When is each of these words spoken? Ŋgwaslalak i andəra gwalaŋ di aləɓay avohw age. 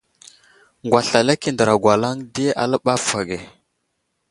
Ŋgwaslalak 0.85 1.41
i 1.43 1.49
andəra 1.51 1.75
gwalaŋ 1.83 2.15
di 2.33 2.45
aləɓay 2.61 2.95
avohw 2.97 3.15
age. 3.21 3.37